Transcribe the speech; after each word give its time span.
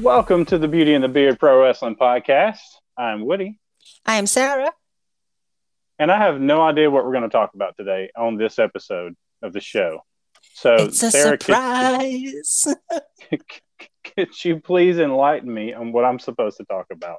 Welcome 0.00 0.46
to 0.46 0.56
the 0.58 0.68
Beauty 0.68 0.94
and 0.94 1.04
the 1.04 1.08
Beard 1.08 1.38
Pro 1.38 1.60
Wrestling 1.62 1.96
Podcast. 1.96 2.58
I'm 2.96 3.24
Woody, 3.26 3.58
I 4.06 4.16
am 4.16 4.26
Sarah. 4.26 4.72
and 5.98 6.10
I 6.10 6.16
have 6.18 6.40
no 6.40 6.62
idea 6.62 6.90
what 6.90 7.04
we're 7.04 7.12
going 7.12 7.24
to 7.24 7.28
talk 7.28 7.50
about 7.54 7.76
today 7.76 8.10
on 8.16 8.36
this 8.36 8.58
episode 8.58 9.14
of 9.42 9.52
the 9.52 9.60
show. 9.60 10.00
So, 10.54 10.74
it's 10.76 11.02
a 11.02 11.10
Sarah, 11.10 11.36
could, 11.38 11.42
surprise. 11.42 12.66
could 14.16 14.44
you 14.44 14.60
please 14.60 14.98
enlighten 14.98 15.52
me 15.52 15.74
on 15.74 15.92
what 15.92 16.04
I'm 16.04 16.18
supposed 16.18 16.56
to 16.58 16.64
talk 16.64 16.86
about? 16.90 17.18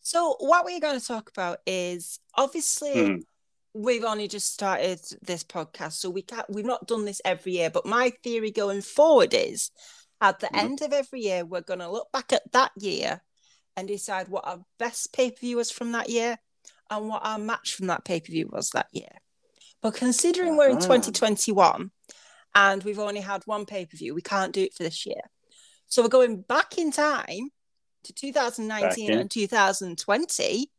so, 0.00 0.36
what 0.40 0.64
we're 0.64 0.80
going 0.80 0.98
to 0.98 1.06
talk 1.06 1.30
about 1.30 1.58
is 1.66 2.18
obviously 2.36 3.06
Hmm. 3.06 3.16
we've 3.74 4.04
only 4.04 4.26
just 4.26 4.52
started 4.52 5.00
this 5.22 5.44
podcast, 5.44 5.92
so 5.92 6.10
we 6.10 6.22
can't. 6.22 6.48
We've 6.50 6.64
not 6.64 6.88
done 6.88 7.04
this 7.04 7.20
every 7.24 7.52
year. 7.52 7.70
But 7.70 7.86
my 7.86 8.10
theory 8.24 8.50
going 8.50 8.82
forward 8.82 9.32
is, 9.32 9.70
at 10.22 10.38
the 10.38 10.46
Mhm. 10.46 10.58
end 10.58 10.82
of 10.82 10.92
every 10.92 11.20
year, 11.20 11.44
we're 11.44 11.60
going 11.60 11.80
to 11.80 11.90
look 11.90 12.10
back 12.12 12.32
at 12.32 12.50
that 12.52 12.70
year 12.76 13.22
and 13.76 13.88
decide 13.88 14.28
what 14.28 14.46
our 14.46 14.64
best 14.78 15.12
pay 15.12 15.30
per 15.32 15.40
view 15.40 15.56
was 15.56 15.70
from 15.70 15.92
that 15.92 16.08
year 16.08 16.38
and 16.88 17.08
what 17.08 17.22
our 17.24 17.38
match 17.38 17.74
from 17.74 17.88
that 17.88 18.04
pay 18.04 18.20
per 18.20 18.30
view 18.32 18.48
was 18.50 18.70
that 18.70 18.86
year. 18.92 19.18
But 19.82 19.94
considering 19.94 20.56
we're 20.56 20.68
in 20.70 20.76
Ah. 20.76 20.80
2021 20.80 21.90
and 22.54 22.84
we've 22.84 23.00
only 23.00 23.20
had 23.20 23.42
one 23.46 23.66
pay 23.66 23.84
per 23.84 23.96
view, 23.96 24.14
we 24.14 24.22
can't 24.22 24.52
do 24.52 24.62
it 24.62 24.74
for 24.74 24.84
this 24.84 25.04
year. 25.04 25.22
So 25.88 26.02
we're 26.02 26.08
going 26.08 26.42
back 26.42 26.78
in 26.78 26.92
time 26.92 27.50
to 28.04 28.12
2019 28.12 29.10
and 29.12 29.30
2020 29.30 30.70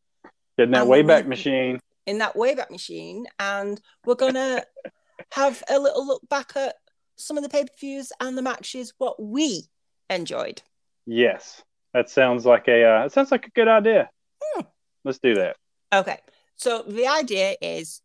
In 0.58 0.72
that 0.72 0.88
Wayback 0.88 1.26
Machine. 1.28 1.80
in 2.06 2.20
that 2.20 2.36
Wayback 2.36 2.70
Machine, 2.70 3.28
and 3.40 3.82
we're 4.06 4.16
gonna 4.16 4.64
have 5.34 5.64
a 5.70 5.80
little 5.80 6.06
look 6.06 6.28
back 6.30 6.56
at 6.56 6.76
some 7.16 7.38
of 7.38 7.44
the 7.44 7.50
pay 7.50 7.64
per 7.64 7.74
views 7.80 8.12
and 8.20 8.38
the 8.38 8.42
matches 8.42 8.94
what 8.98 9.22
we 9.22 9.64
enjoyed. 10.10 10.62
Yes, 11.06 11.62
that 11.94 12.10
sounds 12.10 12.46
like 12.46 12.68
a. 12.68 12.84
Uh, 12.86 13.06
it 13.06 13.12
sounds 13.12 13.32
like 13.32 13.48
a 13.48 13.52
good 13.52 13.68
idea. 13.68 14.10
Hmm. 14.42 14.62
Let's 15.04 15.20
do 15.20 15.36
that. 15.36 15.56
Okay, 15.94 16.20
so 16.56 16.82
the 16.84 17.08
idea 17.08 17.56
is 17.62 18.02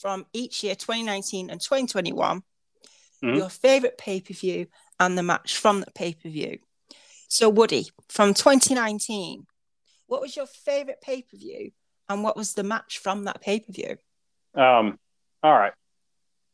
from 0.00 0.26
each 0.32 0.64
year, 0.64 0.74
2019 0.74 1.50
and 1.50 1.60
2021, 1.60 2.42
Mhm. 3.22 3.36
your 3.36 3.48
favorite 3.48 3.96
pay 3.98 4.20
per 4.20 4.34
view 4.34 4.66
and 4.98 5.16
the 5.16 5.22
match 5.22 5.56
from 5.56 5.80
the 5.80 5.90
pay 5.92 6.14
per 6.14 6.28
view. 6.28 6.58
So, 7.28 7.48
Woody, 7.48 7.86
from 8.08 8.34
2019, 8.34 9.46
what 10.06 10.20
was 10.20 10.36
your 10.36 10.46
favorite 10.46 11.00
pay 11.00 11.22
per 11.22 11.36
view 11.36 11.72
and 12.08 12.22
what 12.22 12.36
was 12.36 12.54
the 12.54 12.62
match 12.62 12.98
from 12.98 13.24
that 13.24 13.40
pay 13.40 13.60
per 13.60 13.72
view? 13.72 13.96
Um, 14.54 14.98
all 15.42 15.52
right. 15.56 15.72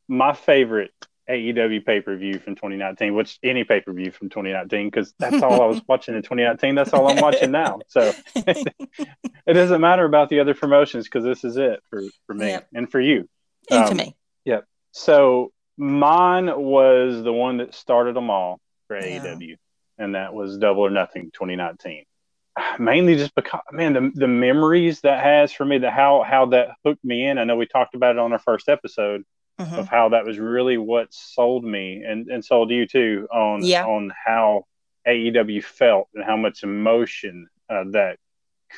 My 0.09 0.33
favorite 0.33 0.93
AEW 1.31 1.85
pay 1.87 2.01
per 2.01 2.17
view 2.17 2.39
from 2.39 2.55
2019, 2.57 3.15
which 3.15 3.39
any 3.43 3.65
pay 3.65 3.81
per 3.81 3.93
view 3.93 4.11
from 4.11 4.29
2019, 4.29 4.89
because 4.89 5.15
that's 5.19 5.43
all 5.43 5.63
I 5.63 5.67
was 5.67 5.81
watching 5.89 6.15
in 6.17 6.23
2019. 6.23 6.75
That's 6.75 6.93
all 6.93 7.07
I'm 7.09 7.21
watching 7.21 7.51
now. 7.51 7.79
So 7.89 8.13
it 8.35 9.53
doesn't 9.55 9.81
matter 9.81 10.05
about 10.05 10.29
the 10.29 10.41
other 10.41 10.55
promotions 10.55 11.05
because 11.05 11.25
this 11.25 11.45
is 11.45 11.57
it 11.57 11.81
for, 11.91 12.03
for 12.27 12.35
me 12.35 12.49
Yep. 12.49 12.67
and 12.75 12.91
for 12.91 13.01
you. 13.01 13.29
And 13.71 13.79
um, 13.79 13.85
Infamy. 13.85 14.17
So 14.93 15.53
mine 15.77 16.47
was 16.61 17.23
the 17.23 17.33
one 17.33 17.59
that 17.59 17.75
started 17.75 18.17
them 18.17 18.29
all 18.29 18.59
for 18.89 18.99
Yeah. 18.99 19.21
AEW, 19.25 19.57
and 19.99 20.17
that 20.17 20.35
was 20.35 20.59
Double 20.59 20.83
or 20.83 20.91
Nothing 20.91 21.31
2019. 21.33 22.05
Mainly 22.81 23.15
just 23.17 23.35
because, 23.37 23.61
man, 23.71 23.93
the, 23.93 24.11
the 24.13 24.27
memories 24.27 25.01
that 25.03 25.23
has 25.23 25.53
for 25.53 25.65
me, 25.65 25.79
the 25.79 25.91
how 25.93 26.25
how 26.25 26.47
that 26.47 26.71
hooked 26.85 27.05
me 27.05 27.25
in. 27.25 27.39
I 27.39 27.45
know 27.45 27.55
we 27.57 27.67
talked 27.67 27.95
about 27.95 28.17
it 28.17 28.19
on 28.19 28.33
our 28.33 28.41
first 28.41 28.69
episode 28.69 29.23
Mhm. 29.61 29.79
of 29.79 29.89
how 29.89 30.09
that 30.11 30.25
was 30.25 30.39
really 30.39 30.79
what 30.79 31.13
sold 31.13 31.65
me 31.65 32.03
and, 32.07 32.29
and 32.29 32.45
sold 32.45 32.71
you 32.71 32.87
too 32.87 33.29
on 33.33 33.63
Yeah. 33.65 33.85
on 33.87 34.13
how 34.27 34.65
AEW 35.07 35.61
felt 35.63 36.09
and 36.15 36.25
how 36.25 36.37
much 36.37 36.63
emotion 36.63 37.49
uh, 37.69 37.85
that 37.93 38.19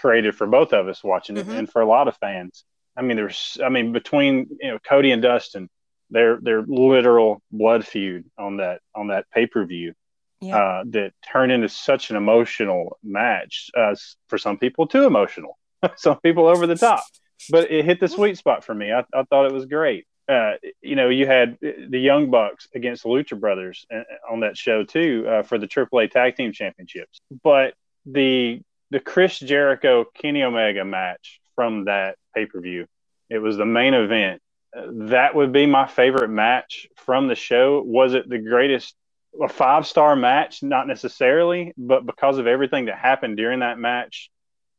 created 0.00 0.34
for 0.34 0.47
both 0.47 0.72
of 0.72 0.88
us 0.88 1.03
watching 1.05 1.37
it 1.37 1.47
Mhm. 1.47 1.59
and 1.59 1.70
for 1.72 1.82
a 1.82 1.87
lot 1.87 2.09
of 2.09 2.16
fans. 2.16 2.65
I 2.97 3.03
mean, 3.03 3.16
there's, 3.16 3.59
I 3.65 3.69
mean, 3.69 3.93
between 3.93 4.48
you 4.60 4.70
know 4.72 4.78
Cody 4.81 5.12
and 5.12 5.22
Dustin, 5.22 5.69
their 6.10 6.38
their 6.41 6.62
literal 6.62 7.43
blood 7.50 7.87
feud 7.87 8.25
on 8.38 8.59
that 8.59 8.81
on 8.94 9.09
that 9.09 9.31
pay 9.31 9.47
per 9.47 9.64
view 9.64 9.94
Yeah. 10.41 10.56
uh, 10.59 10.84
that 10.88 11.12
turned 11.26 11.53
into 11.53 11.69
such 11.69 12.10
an 12.10 12.16
emotional 12.16 12.99
match. 13.03 13.70
Uh, 13.76 13.94
for 14.28 14.37
some 14.38 14.59
people, 14.59 14.87
too 14.87 15.04
emotional. 15.04 15.59
some 15.97 16.20
people 16.20 16.47
over 16.47 16.66
the 16.66 16.76
top, 16.76 17.03
but 17.50 17.70
it 17.70 17.84
hit 17.84 17.99
the 18.00 18.09
sweet 18.09 18.37
spot 18.38 18.62
for 18.64 18.75
me. 18.75 18.93
I, 18.93 19.00
I 19.14 19.22
thought 19.25 19.47
it 19.47 19.53
was 19.53 19.66
great. 19.66 20.06
Uh, 20.28 20.53
you 20.81 20.94
know, 20.94 21.09
you 21.09 21.27
had 21.27 21.59
the 21.60 21.99
Young 21.99 22.31
Bucks 22.31 22.69
against 22.75 23.03
the 23.03 23.09
Lucha 23.09 23.38
Brothers 23.38 23.84
uh, 23.93 24.03
on 24.31 24.41
that 24.41 24.56
show 24.56 24.84
too 24.84 25.27
uh, 25.28 25.43
for 25.43 25.59
the 25.59 25.66
AAA 25.66 26.10
Tag 26.10 26.37
Team 26.37 26.53
Championships. 26.53 27.21
But 27.43 27.75
the 28.06 28.61
the 28.91 29.00
Chris 29.00 29.38
Jericho 29.38 30.05
Kenny 30.15 30.43
Omega 30.43 30.84
match 30.84 31.41
from 31.55 31.87
that 31.87 32.16
pay 32.34 32.47
per 32.47 32.61
view, 32.61 32.87
it 33.31 33.38
was 33.38 33.56
the 33.56 33.66
main 33.66 33.94
event. 33.94 34.41
Uh, 34.77 34.87
that 35.09 35.34
would 35.34 35.53
be 35.53 35.66
my 35.66 35.87
favorite 35.87 36.28
match 36.28 36.87
from 36.97 37.27
the 37.28 37.34
show. 37.34 37.82
Was 37.82 38.15
it 38.15 38.28
the 38.28 38.38
greatest 38.38 38.94
a 39.41 39.49
five 39.49 39.87
star 39.87 40.15
match? 40.15 40.62
Not 40.62 40.87
necessarily, 40.87 41.72
but 41.77 42.06
because 42.06 42.38
of 42.38 42.47
everything 42.47 42.84
that 42.87 42.99
happened 42.99 43.37
during 43.37 43.61
that 43.61 43.78
match, 43.78 44.31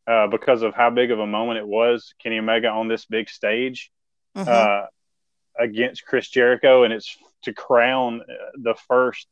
uh, 0.08 0.28
because 0.28 0.62
of 0.62 0.74
how 0.74 0.90
big 0.90 1.12
of 1.12 1.20
a 1.20 1.28
moment 1.28 1.60
it 1.60 1.68
was, 1.68 2.14
Kenny 2.22 2.40
Omega 2.40 2.70
on 2.70 2.88
this 2.88 3.06
big 3.06 3.30
stage 3.30 3.92
Mhm. 4.36 4.48
Against 5.60 6.06
Chris 6.06 6.28
Jericho, 6.30 6.84
and 6.84 6.94
it's 6.94 7.18
to 7.44 7.54
crown 7.54 8.22
uh, 8.22 8.34
the 8.58 8.76
first, 8.88 9.28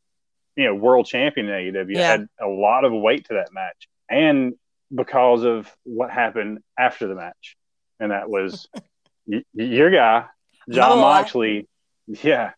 you 0.56 0.64
know, 0.64 0.74
world 0.74 1.06
champion 1.06 1.48
in 1.48 1.74
AEW. 1.74 1.94
Yeah. 1.94 2.10
Had 2.10 2.28
a 2.40 2.46
lot 2.46 2.84
of 2.84 2.92
weight 2.92 3.26
to 3.28 3.34
that 3.34 3.52
match, 3.52 3.88
and 4.10 4.54
because 4.94 5.44
of 5.44 5.70
what 5.84 6.10
happened 6.10 6.60
after 6.78 7.08
the 7.08 7.14
match, 7.14 7.56
and 8.00 8.10
that 8.12 8.28
was 8.28 8.68
y- 9.26 9.44
your 9.54 9.90
guy, 9.90 10.26
John. 10.70 10.98
Moxley. 10.98 11.68
Yeah, 12.06 12.52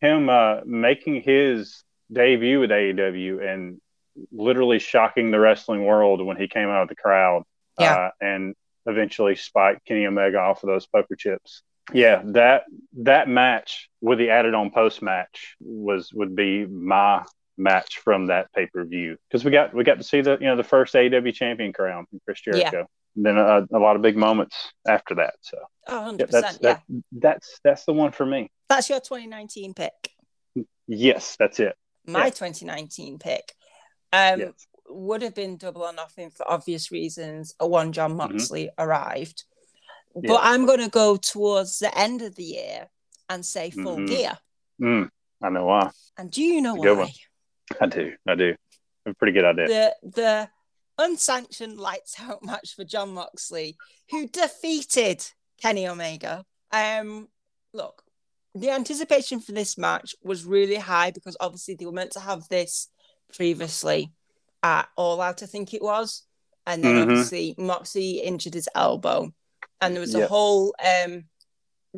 him 0.00 0.28
uh, 0.28 0.60
making 0.64 1.22
his 1.22 1.82
debut 2.12 2.60
with 2.60 2.70
AEW 2.70 3.46
and 3.46 3.80
literally 4.32 4.78
shocking 4.78 5.30
the 5.30 5.38
wrestling 5.40 5.84
world 5.84 6.24
when 6.24 6.36
he 6.36 6.48
came 6.48 6.68
out 6.68 6.82
of 6.82 6.88
the 6.88 6.96
crowd. 6.96 7.42
Yeah. 7.78 7.94
Uh, 7.94 8.10
and 8.20 8.54
eventually 8.86 9.36
spiked 9.36 9.84
Kenny 9.84 10.06
Omega 10.06 10.38
off 10.38 10.62
of 10.62 10.68
those 10.68 10.86
poker 10.86 11.16
chips. 11.16 11.62
Yeah, 11.92 12.22
that 12.26 12.64
that 13.02 13.28
match 13.28 13.88
with 14.00 14.18
the 14.18 14.30
added 14.30 14.54
on 14.54 14.70
post 14.70 15.02
match 15.02 15.56
was 15.60 16.12
would 16.12 16.34
be 16.34 16.66
my 16.66 17.24
match 17.58 17.98
from 17.98 18.26
that 18.26 18.52
pay 18.52 18.66
per 18.66 18.84
view 18.84 19.16
because 19.28 19.44
we 19.44 19.50
got 19.50 19.72
we 19.72 19.84
got 19.84 19.98
to 19.98 20.04
see 20.04 20.20
the 20.20 20.36
you 20.40 20.46
know 20.46 20.56
the 20.56 20.64
first 20.64 20.94
AEW 20.94 21.32
champion 21.32 21.72
crown 21.72 22.06
from 22.10 22.20
Chris 22.24 22.40
Yeah. 22.46 22.70
Jericho. 22.70 22.88
And 23.14 23.24
then 23.24 23.38
a, 23.38 23.66
a 23.72 23.78
lot 23.78 23.96
of 23.96 24.02
big 24.02 24.14
moments 24.16 24.54
after 24.86 25.14
that. 25.14 25.34
So 25.40 25.56
Oh, 25.88 26.12
100%. 26.12 26.18
yeah, 26.18 26.26
that's 26.26 26.58
yeah. 26.60 26.60
that, 26.60 26.82
that's 27.12 27.60
that's 27.64 27.84
the 27.86 27.92
one 27.94 28.12
for 28.12 28.26
me. 28.26 28.50
That's 28.68 28.90
your 28.90 29.00
2019 29.00 29.72
pick. 29.72 29.92
Yes, 30.86 31.36
that's 31.38 31.60
it. 31.60 31.74
My 32.06 32.24
Yeah. 32.24 32.30
2019 32.30 33.18
pick 33.18 33.54
um, 34.12 34.40
Yes. 34.40 34.66
would 34.88 35.22
have 35.22 35.34
been 35.34 35.56
double 35.56 35.82
or 35.82 35.92
nothing 35.92 36.30
for 36.30 36.50
obvious 36.50 36.90
reasons. 36.92 37.54
A 37.60 37.66
one 37.66 37.92
John 37.92 38.10
Mm-hmm. 38.10 38.32
Moxley 38.34 38.70
arrived. 38.76 39.44
Yeah. 40.22 40.28
But 40.28 40.40
I'm 40.44 40.64
going 40.66 40.80
to 40.80 40.88
go 40.88 41.16
towards 41.16 41.78
the 41.78 41.96
end 41.96 42.22
of 42.22 42.34
the 42.36 42.42
year 42.44 42.88
and 43.28 43.44
say 43.44 43.70
full 43.70 43.96
Mhm. 43.98 44.08
gear. 44.08 44.38
Mm, 44.80 45.10
I 45.42 45.48
know 45.50 45.66
why. 45.66 45.90
And 46.16 46.30
do 46.30 46.42
you 46.42 46.60
know 46.62 46.74
It's 46.76 46.84
a 46.84 46.86
good 46.86 46.98
why? 46.98 47.12
I 47.80 47.86
do. 47.86 48.12
I 48.26 48.34
do. 48.34 48.54
A 49.06 49.14
pretty 49.14 49.32
good 49.32 49.44
idea. 49.44 49.66
The 49.68 49.96
the 50.10 50.50
unsanctioned 50.98 51.78
lights 51.78 52.16
out 52.20 52.42
match 52.44 52.74
for 52.74 52.84
John 52.84 53.12
Moxley, 53.14 53.76
who 54.10 54.26
defeated 54.26 55.26
Kenny 55.60 55.86
Omega. 55.86 56.44
Um, 56.72 57.28
look, 57.72 58.02
the 58.54 58.70
anticipation 58.70 59.40
for 59.40 59.52
this 59.52 59.76
match 59.76 60.14
was 60.22 60.44
really 60.44 60.76
high 60.76 61.10
because 61.10 61.36
obviously 61.40 61.74
they 61.74 61.84
were 61.86 61.92
meant 61.92 62.12
to 62.12 62.20
have 62.20 62.48
this 62.48 62.88
previously 63.34 64.12
at 64.62 64.88
All 64.96 65.20
Out, 65.20 65.42
I 65.42 65.46
think 65.46 65.74
it 65.74 65.82
was, 65.82 66.22
and 66.66 66.82
then 66.82 66.96
Mhm. 66.96 67.02
obviously 67.02 67.54
Moxley 67.58 68.20
injured 68.22 68.54
his 68.54 68.68
elbow, 68.74 69.32
and 69.80 69.94
there 69.94 70.00
was 70.00 70.14
a 70.14 70.26
whole. 70.28 70.74
Um, 70.84 71.24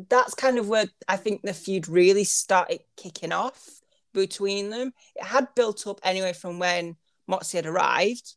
that's 0.09 0.33
kind 0.33 0.57
of 0.57 0.69
where 0.69 0.85
I 1.07 1.17
think 1.17 1.41
the 1.41 1.53
feud 1.53 1.89
really 1.89 2.23
started 2.23 2.79
kicking 2.95 3.31
off 3.33 3.67
between 4.13 4.69
them. 4.69 4.93
It 5.15 5.25
had 5.25 5.53
built 5.55 5.87
up 5.87 5.99
anyway 6.03 6.33
from 6.33 6.57
when 6.59 6.95
Moxley 7.27 7.57
had 7.57 7.65
arrived, 7.65 8.35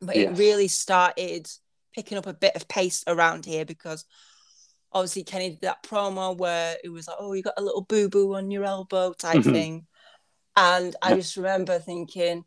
but 0.00 0.16
it 0.16 0.36
really 0.36 0.68
started 0.68 1.48
picking 1.94 2.18
up 2.18 2.26
a 2.26 2.34
bit 2.34 2.56
of 2.56 2.66
pace 2.66 3.04
around 3.06 3.44
here 3.46 3.64
because 3.64 4.04
obviously 4.92 5.22
Kenny 5.22 5.50
did 5.50 5.60
that 5.62 5.82
promo 5.84 6.36
where 6.36 6.76
it 6.82 6.88
was 6.88 7.06
like, 7.06 7.16
"Oh, 7.20 7.32
you 7.32 7.42
got 7.42 7.54
a 7.56 7.62
little 7.62 7.82
boo 7.82 8.08
boo 8.08 8.34
on 8.34 8.50
your 8.50 8.64
elbow" 8.64 9.12
type 9.12 9.42
Mhm. 9.42 9.52
thing, 9.52 9.86
and 10.56 10.96
I 11.02 11.10
Yeah. 11.10 11.16
just 11.16 11.36
remember 11.36 11.78
thinking, 11.78 12.44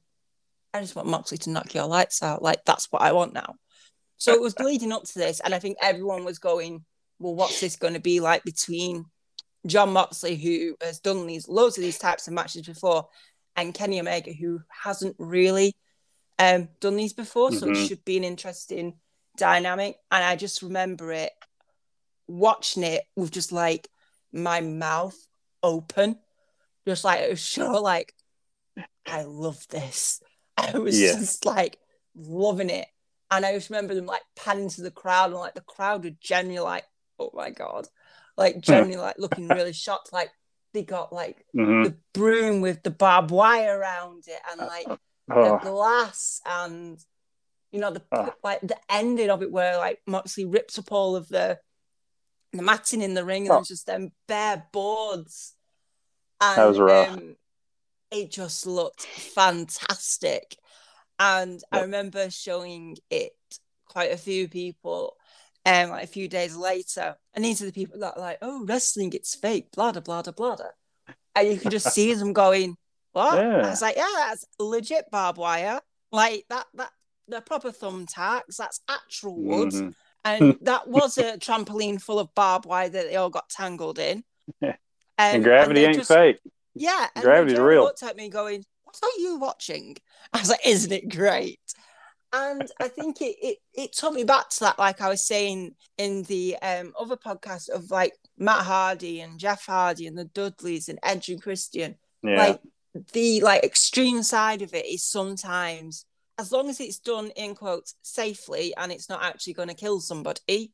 "I 0.73 0.81
just 0.81 0.95
want 0.95 1.07
Moxley 1.07 1.37
to 1.39 1.49
knock 1.49 1.73
your 1.73 1.85
lights 1.85 2.21
out. 2.21 2.41
Like 2.41 2.65
that's 2.65 2.91
what 2.91 3.01
I 3.01 3.13
want 3.13 3.33
now." 3.33 3.55
So 4.17 4.33
it 4.33 4.41
was 4.41 4.57
leading 4.59 4.91
up 4.91 5.03
to 5.03 5.19
this, 5.19 5.39
and 5.41 5.53
I 5.53 5.59
think 5.59 5.77
everyone 5.81 6.25
was 6.25 6.39
going, 6.39 6.85
"Well, 7.19 7.35
what's 7.35 7.59
this 7.59 7.75
going 7.75 7.93
to 7.93 7.99
be 7.99 8.19
like 8.19 8.43
between 8.43 9.05
John 9.65 9.93
Moxley, 9.93 10.35
who 10.35 10.75
has 10.81 10.99
done 10.99 11.27
these 11.27 11.47
loads 11.47 11.77
of 11.77 11.83
these 11.83 11.97
types 11.99 12.27
of 12.27 12.33
matches 12.33 12.65
before, 12.67 13.07
and 13.55 13.73
Kenny 13.73 13.99
Omega, 13.99 14.33
who 14.33 14.61
hasn't 14.69 15.15
really 15.19 15.75
um, 16.39 16.69
done 16.79 16.95
these 16.95 17.13
before, 17.13 17.51
so 17.51 17.67
it 17.67 17.71
Mhm. 17.71 17.87
should 17.87 18.05
be 18.05 18.15
an 18.17 18.23
interesting 18.23 18.99
dynamic. 19.37 19.97
And 20.11 20.23
I 20.23 20.35
just 20.35 20.61
remember 20.61 21.11
it 21.11 21.31
watching 22.27 22.83
it 22.83 23.03
with 23.15 23.31
just 23.31 23.51
like 23.51 23.89
my 24.31 24.61
mouth 24.61 25.15
open, 25.63 26.19
just 26.87 27.03
like 27.03 27.21
it 27.21 27.29
was 27.31 27.41
so 27.41 27.81
like 27.81 28.13
I 29.05 29.23
love 29.23 29.67
this. 29.69 30.21
I 30.57 30.77
was 30.77 30.99
Yeah. 30.99 31.13
just 31.13 31.45
like 31.45 31.79
loving 32.15 32.69
it. 32.69 32.87
And 33.29 33.45
I 33.45 33.53
just 33.53 33.69
remember 33.69 33.93
them 33.93 34.05
like 34.05 34.21
panning 34.35 34.69
to 34.69 34.81
the 34.81 34.91
crowd 34.91 35.31
and 35.31 35.35
like 35.39 35.53
the 35.53 35.61
crowd 35.61 36.03
were 36.03 36.11
genuinely 36.21 36.59
like, 36.61 36.85
oh 37.19 37.31
my 37.33 37.49
God. 37.49 37.87
Like 38.37 38.61
genuinely 38.61 38.97
like 38.97 39.15
looking 39.17 39.49
really 39.49 39.73
shocked. 39.73 40.13
Like 40.13 40.29
they 40.73 40.83
got 40.83 41.11
like 41.11 41.45
hmm 41.53 41.83
the 41.83 41.97
broom 42.13 42.61
with 42.61 42.83
the 42.83 42.91
barbed 42.91 43.31
wire 43.31 43.77
around 43.79 44.23
it 44.27 44.39
and 44.51 44.61
like 44.61 44.87
the 45.27 45.35
Oh, 45.35 45.57
glass 45.57 46.41
and 46.45 46.97
you 47.71 47.79
know 47.81 47.91
the 47.91 48.01
Oh. 48.13 48.33
like 48.43 48.61
the 48.61 48.77
ending 48.89 49.29
of 49.29 49.41
it 49.41 49.51
where 49.51 49.77
like 49.77 49.99
Moxley 50.07 50.45
rips 50.45 50.79
up 50.79 50.91
all 50.91 51.15
of 51.15 51.27
the 51.27 51.59
the 52.53 52.61
matting 52.61 53.01
in 53.01 53.13
the 53.13 53.25
ring 53.25 53.45
and 53.45 53.51
Oh. 53.51 53.57
there's 53.57 53.67
just 53.67 53.87
them 53.87 54.11
bare 54.27 54.65
boards. 54.71 55.53
And 56.39 56.57
That 56.59 56.65
was 56.67 56.79
rough. 56.79 57.09
um, 57.09 57.35
it 58.11 58.31
just 58.31 58.65
looked 58.65 59.01
fantastic. 59.03 60.57
And 61.19 61.61
I 61.71 61.81
remember 61.81 62.29
showing 62.29 62.97
it 63.09 63.31
quite 63.89 64.11
a 64.11 64.17
few 64.17 64.47
people 64.47 65.15
um 65.65 65.89
like 65.89 66.03
a 66.03 66.07
few 66.07 66.27
days 66.27 66.55
later. 66.55 67.15
And 67.33 67.43
these 67.43 67.61
are 67.61 67.65
the 67.65 67.71
people 67.71 67.99
that 67.99 68.17
are 68.17 68.21
like, 68.21 68.37
oh, 68.41 68.65
wrestling 68.65 69.13
it's 69.13 69.35
fake, 69.35 69.67
blah 69.75 69.91
blah 69.91 70.21
blah 70.21 70.31
blah. 70.31 70.57
And 71.35 71.47
you 71.47 71.57
could 71.57 71.71
just 71.71 71.91
see 71.93 72.13
them 72.13 72.33
going, 72.33 72.77
What? 73.13 73.37
Yeah. 73.43 73.57
I 73.65 73.69
was 73.69 73.81
like, 73.81 73.97
Yeah, 73.97 74.07
that's 74.15 74.45
legit 74.59 75.05
barbed 75.11 75.37
wire. 75.37 75.79
Like 76.11 76.45
that 76.49 76.65
that 76.75 76.91
they're 77.27 77.41
proper 77.41 77.71
thumbtacks, 77.71 78.55
that's 78.57 78.79
actual 78.89 79.35
wood. 79.41 79.69
mhm. 79.71 79.93
And 80.23 80.57
that 80.61 80.87
was 80.87 81.17
a 81.17 81.37
trampoline 81.37 82.01
full 82.01 82.19
of 82.19 82.33
barbed 82.35 82.65
wire 82.65 82.89
that 82.89 83.07
they 83.09 83.15
all 83.15 83.29
got 83.29 83.49
tangled 83.49 83.99
in. 83.99 84.23
Yeah. 84.61 84.75
Um, 85.19 85.35
and 85.35 85.43
gravity 85.43 85.81
they 85.81 85.87
ain't 85.87 85.97
just- 85.97 86.09
fake. 86.09 86.39
Yeah, 86.79 87.07
and 87.15 87.23
Gravity's 87.23 87.57
real. 87.59 87.81
looked 87.83 88.03
at 88.03 88.15
me 88.15 88.29
going, 88.29 88.63
"What 88.99 89.11
are 89.11 89.19
you 89.19 89.37
watching?" 89.37 89.97
I 90.33 90.39
was 90.39 90.49
like, 90.49 90.65
"Isn't 90.65 90.91
it 90.91 91.09
great?" 91.09 91.59
And 92.33 92.69
I 92.81 92.87
think 92.89 93.21
it 93.21 93.35
it 93.41 93.57
it 93.73 93.93
took 93.93 94.13
me 94.13 94.23
back 94.23 94.49
to 94.49 94.59
that, 94.61 94.79
like 94.79 95.01
I 95.01 95.09
was 95.09 95.25
saying 95.25 95.75
in 95.97 96.23
the 96.23 96.57
um, 96.61 96.93
other 96.99 97.15
podcast 97.15 97.69
of 97.69 97.89
like 97.89 98.13
Matt 98.37 98.65
Hardy 98.65 99.21
and 99.21 99.39
Jeff 99.39 99.65
Hardy 99.65 100.07
and 100.07 100.17
the 100.17 100.25
Dudleys 100.25 100.89
and 100.89 100.99
Edge 101.03 101.29
and 101.29 101.41
Christian. 101.41 101.95
Yeah. 102.23 102.37
Like 102.37 102.61
the 103.13 103.41
like 103.41 103.63
extreme 103.63 104.23
side 104.23 104.61
of 104.61 104.73
it 104.73 104.85
is 104.85 105.03
sometimes, 105.03 106.05
as 106.37 106.51
long 106.51 106.69
as 106.69 106.79
it's 106.81 106.99
done 106.99 107.29
in 107.35 107.55
quotes 107.55 107.95
safely 108.01 108.75
and 108.75 108.91
it's 108.91 109.07
not 109.09 109.23
actually 109.23 109.53
going 109.53 109.69
to 109.69 109.73
kill 109.73 109.99
somebody, 110.01 110.73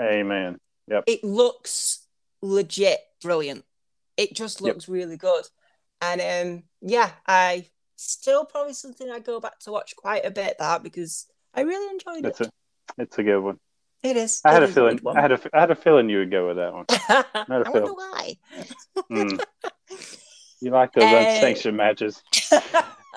Amen. 0.00 0.58
Yep. 0.88 1.04
It 1.06 1.24
looks 1.24 2.06
legit 2.42 3.00
brilliant. 3.22 3.64
It 4.16 4.34
just 4.34 4.60
Yep. 4.60 4.74
looks 4.74 4.88
really 4.88 5.16
good. 5.16 5.44
And 6.00 6.20
um 6.20 6.62
yeah, 6.80 7.10
I 7.26 7.66
still 7.96 8.44
probably 8.44 8.74
something 8.74 9.10
I 9.10 9.18
go 9.20 9.40
back 9.40 9.58
to 9.60 9.72
watch 9.72 9.94
quite 9.96 10.24
a 10.24 10.30
bit 10.30 10.56
that 10.58 10.82
because 10.82 11.26
I 11.54 11.62
really 11.62 11.90
enjoyed 11.90 12.24
It's 12.24 12.40
it. 12.40 12.48
a 12.48 12.50
it's 12.98 13.18
a 13.18 13.22
good 13.22 13.40
one. 13.40 13.58
It 14.02 14.16
is. 14.16 14.42
I 14.44 14.52
had 14.52 14.62
a 14.62 14.68
feeling. 14.68 15.00
I 15.06 15.20
had 15.22 15.32
a 15.32 15.40
I 15.54 15.60
had 15.60 15.70
a 15.70 15.74
feeling 15.74 16.10
you 16.10 16.18
would 16.18 16.30
go 16.30 16.48
with 16.48 16.56
that 16.56 16.72
one. 16.72 16.84
I 17.08 17.70
wonder 17.70 17.94
why. 17.94 18.36
Mm. 19.10 19.38
You 20.60 20.70
like 20.70 20.92
those 20.94 21.04
Uh, 21.04 21.12
unsanctioned 21.12 21.76
matches? 21.76 22.22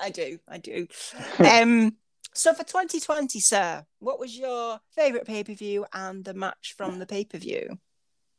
I 0.02 0.10
do, 0.12 0.40
I 0.48 0.58
do. 0.58 0.88
Um 1.40 1.98
so 2.34 2.54
for 2.54 2.64
2020, 2.64 3.40
sir, 3.40 3.86
what 4.00 4.20
was 4.20 4.38
your 4.38 4.80
favorite 4.92 5.26
pay-per-view 5.26 5.86
and 5.92 6.24
the 6.24 6.34
match 6.36 6.76
from 6.78 7.00
the 7.00 7.08
pay-per-view? 7.08 7.80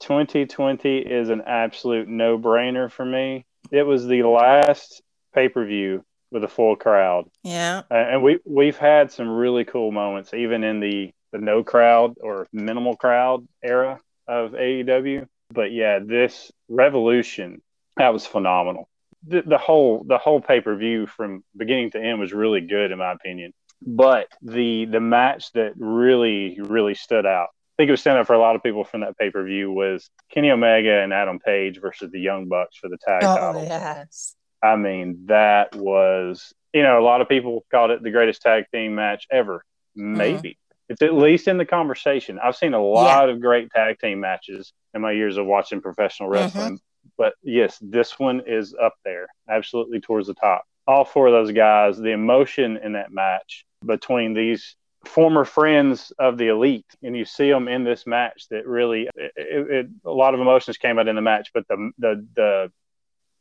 2020 0.01 0.99
is 0.99 1.31
an 1.31 1.41
absolute 1.47 2.07
no 2.07 2.39
brainer 2.39 2.91
for 2.91 3.05
me. 3.05 3.47
It 3.71 3.83
was 3.83 4.07
the 4.07 4.23
last 4.23 5.03
pay 5.35 5.49
per 5.49 5.65
view 5.65 6.05
with 6.31 6.45
a 6.45 6.49
full 6.49 6.77
crowd, 6.77 7.27
Yeah. 7.43 7.83
And 7.91 8.23
we 8.23 8.39
we've 8.45 8.77
had 8.77 9.11
some 9.11 9.29
really 9.29 9.65
cool 9.65 9.93
moments, 9.93 10.35
even 10.35 10.65
in 10.65 10.81
the 10.81 11.11
the 11.33 11.39
no 11.39 11.63
crowd 11.63 12.17
or 12.21 12.47
minimal 12.53 12.97
crowd 12.97 13.47
era 13.63 14.01
of 14.27 14.53
AEW. 14.53 15.27
But 15.51 15.73
yeah, 15.73 15.99
this 16.01 16.53
Revolution 16.69 17.63
that 17.97 18.13
was 18.13 18.27
phenomenal. 18.27 18.89
The, 19.27 19.43
the 19.43 19.59
whole 19.59 20.05
the 20.07 20.19
whole 20.19 20.41
pay 20.41 20.61
per 20.61 20.77
view 20.77 21.07
from 21.07 21.43
beginning 21.57 21.91
to 21.93 22.01
end 22.01 22.21
was 22.21 22.33
really 22.33 22.61
good 22.61 22.93
in 22.93 22.99
my 22.99 23.13
opinion. 23.13 23.53
But 23.81 24.29
the 24.43 24.87
the 24.87 25.01
match 25.01 25.53
that 25.53 25.73
really 25.77 26.59
really 26.61 26.95
stood 26.95 27.27
out 27.27 27.49
think 27.79 27.89
it 27.89 27.93
was 27.93 28.01
stand 28.01 28.19
up 28.19 28.27
for 28.27 28.35
a 28.35 28.39
lot 28.39 28.57
of 28.57 28.63
people 28.63 28.85
from 28.85 29.01
that 29.01 29.17
pay 29.17 29.31
per 29.31 29.45
view 29.45 29.73
was 29.73 30.11
Kenny 30.33 30.51
Omega 30.51 31.01
and 31.01 31.13
Adam 31.13 31.39
Page 31.39 31.81
versus 31.81 32.11
the 32.11 32.21
Young 32.21 32.49
Bucks 32.49 32.77
for 32.77 32.89
the 32.89 32.99
tag 32.99 33.23
Oh 33.23 33.37
titles. 33.37 33.69
yes. 33.69 34.35
I 34.63 34.77
mean, 34.77 35.27
that 35.27 35.75
was 35.75 36.53
you 36.75 36.83
know 36.83 36.99
a 36.99 37.05
lot 37.05 37.21
of 37.21 37.29
people 37.29 37.65
called 37.71 37.91
it 37.91 38.03
the 38.03 38.11
greatest 38.11 38.43
tag 38.43 38.65
team 38.73 38.97
match 38.97 39.27
ever. 39.31 39.65
Mm-hmm. 39.97 40.17
Maybe 40.17 40.59
it's 40.89 41.03
at 41.03 41.15
least 41.15 41.49
in 41.49 41.59
the 41.59 41.65
conversation. 41.65 42.39
I've 42.43 42.57
seen 42.57 42.75
a 42.75 42.83
lot 42.83 43.29
of 43.29 43.41
great 43.41 43.71
tag 43.71 43.99
team 44.01 44.21
matches 44.21 44.73
in 44.95 45.03
my 45.03 45.13
years 45.13 45.37
of 45.37 45.47
watching 45.47 45.81
professional 45.81 46.29
mm-hmm. 46.29 46.43
wrestling, 46.43 46.81
but 47.17 47.35
yes, 47.43 47.79
this 47.81 48.19
one 48.19 48.43
is 48.47 48.75
up 48.75 48.95
there, 49.05 49.29
absolutely 49.49 50.01
towards 50.01 50.27
the 50.27 50.35
top. 50.35 50.65
All 50.87 51.05
four 51.05 51.27
of 51.27 51.33
those 51.33 51.53
guys, 51.53 51.99
the 51.99 52.13
emotion 52.13 52.79
in 52.79 52.95
that 52.95 53.13
match 53.13 53.67
between 53.85 54.33
these 54.33 54.77
former 55.05 55.45
friends 55.45 56.13
of 56.19 56.39
the 56.39 56.49
elite 56.49 56.87
and 57.03 57.17
you 57.17 57.25
see 57.25 57.49
them 57.51 57.69
in 57.69 57.85
this 57.85 58.07
match 58.07 58.47
that 58.51 58.67
really 58.67 59.09
it, 59.15 59.33
it, 59.37 59.71
it, 59.71 59.87
a 60.05 60.11
lot 60.11 60.35
of 60.35 60.41
emotions 60.41 60.77
came 60.77 60.99
out 60.99 61.07
in 61.07 61.15
the 61.15 61.23
match 61.23 61.51
but 61.55 61.67
the 61.69 61.91
the 61.99 62.27
the 62.35 62.73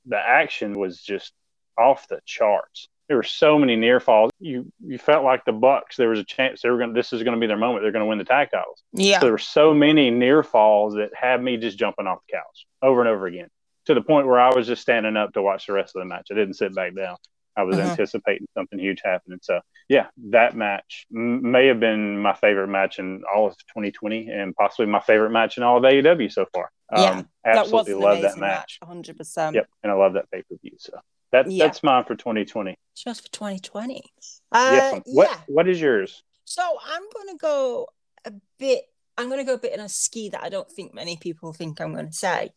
the 0.08 0.18
action 0.18 0.74
was 0.74 1.02
just 1.02 1.34
off 1.78 2.08
the 2.08 2.20
charts. 2.26 2.88
There 3.08 3.18
were 3.18 3.24
so 3.24 3.58
many 3.58 3.76
near 3.76 4.00
falls. 4.00 4.32
You 4.40 4.72
you 4.86 4.98
felt 4.98 5.24
like 5.24 5.46
the 5.46 5.54
bucks 5.54 5.96
there 5.96 6.10
was 6.10 6.20
a 6.20 6.26
chance 6.26 6.62
they 6.62 6.70
were 6.70 6.78
going 6.78 6.94
this 6.94 7.14
is 7.14 7.24
going 7.24 7.36
to 7.36 7.40
be 7.40 7.48
their 7.48 7.58
moment. 7.58 7.84
They're 7.84 7.92
going 7.92 8.04
to 8.04 8.08
win 8.08 8.18
the 8.18 8.26
tag 8.26 8.50
titles. 8.52 8.84
Yeah. 8.94 9.20
so 9.20 9.26
there 9.26 9.32
were 9.32 9.38
so 9.38 9.74
many 9.74 10.12
near 10.12 10.44
falls 10.44 10.96
that 10.96 11.12
had 11.16 11.42
me 11.42 11.58
just 11.58 11.78
jumping 11.78 12.08
off 12.08 12.20
the 12.28 12.34
couch 12.34 12.66
over 12.82 13.00
and 13.00 13.10
over 13.10 13.28
again 13.28 13.48
to 13.86 13.94
the 13.94 14.02
point 14.02 14.28
where 14.28 14.40
i 14.40 14.54
was 14.54 14.68
just 14.68 14.82
standing 14.82 15.16
up 15.16 15.32
to 15.34 15.42
watch 15.42 15.68
the 15.68 15.74
rest 15.74 15.96
of 15.96 16.02
the 16.02 16.06
match. 16.06 16.28
I 16.32 16.36
didn't 16.36 16.56
sit 16.56 16.76
back 16.76 16.96
down 16.96 17.16
I 17.58 17.64
was 17.64 17.78
Mhm. 17.78 17.90
anticipating 17.90 18.48
something 18.54 18.78
huge 18.80 19.02
happening. 19.04 19.40
So, 19.42 19.60
yeah, 19.90 20.08
that 20.30 20.56
match 20.56 21.08
m- 21.14 21.52
may 21.52 21.68
have 21.68 21.80
been 21.80 22.20
my 22.20 22.34
favorite 22.34 22.68
match 22.68 23.00
in 23.00 23.24
all 23.34 23.48
of 23.48 23.58
2020 23.68 24.30
and 24.30 24.56
possibly 24.56 24.86
my 24.86 25.00
favorite 25.00 25.32
match 25.32 25.58
in 25.58 25.64
all 25.64 25.78
of 25.78 25.84
AEW 25.84 26.30
so 26.32 26.46
far. 26.54 26.70
Yeah, 26.96 27.10
um, 27.12 27.30
absolutely 27.44 27.96
love 27.96 28.22
that 28.22 28.38
amazing 28.38 28.40
match. 28.42 28.80
100%. 28.82 29.56
Yep, 29.56 29.68
and 29.84 29.92
I 29.92 29.96
love 29.96 30.14
that 30.14 30.30
pay 30.32 30.44
per 30.44 30.56
view. 30.62 30.76
So 30.78 30.94
that 31.32 31.52
Yeah. 31.52 31.66
that's 31.66 31.82
mine 31.84 32.06
for 32.06 32.16
2020. 32.16 32.76
Just 32.96 33.24
for 33.24 33.32
2020. 33.32 34.04
Uh, 34.52 34.70
yes. 34.74 35.02
What 35.12 35.30
yeah. 35.30 35.42
What 35.48 35.68
is 35.68 35.82
yours? 35.82 36.24
So 36.46 36.62
I'm 36.86 37.04
going 37.14 37.28
to 37.30 37.38
go 37.38 37.88
a 38.24 38.32
bit, 38.58 38.84
I'm 39.18 39.28
going 39.28 39.40
to 39.40 39.44
go 39.46 39.56
a 39.56 39.58
bit 39.60 39.74
in 39.74 39.80
a 39.82 39.90
ski 39.90 40.30
that 40.30 40.42
I 40.44 40.50
don't 40.50 40.72
think 40.72 40.94
many 40.94 41.18
people 41.18 41.52
think 41.54 41.82
I'm 41.82 41.94
going 41.94 42.08
to 42.08 42.14
say. 42.14 42.52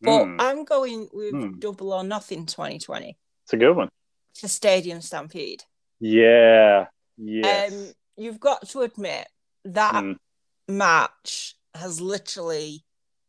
But 0.00 0.26
Mm, 0.26 0.36
I'm 0.38 0.64
going 0.64 1.08
with 1.12 1.32
Hmm. 1.34 1.58
Double 1.58 1.92
or 1.92 2.04
Nothing 2.04 2.46
2020 2.46 3.16
it's 3.42 3.52
a 3.52 3.56
good 3.56 3.74
one. 3.74 3.88
For 4.34 4.48
Stadium 4.48 5.00
Stampede. 5.00 5.62
Yeah. 6.00 6.86
Yes. 7.16 7.72
Um, 7.72 7.92
you've 8.16 8.40
got 8.40 8.68
to 8.70 8.82
admit 8.82 9.26
that 9.64 9.92
Mm, 9.92 10.16
match 10.68 11.54
has 11.74 12.00
literally 12.00 12.84